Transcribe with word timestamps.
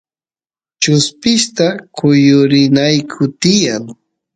chuspista 0.81 1.67
kuyurinayku 1.95 3.21
tiyan 3.41 3.83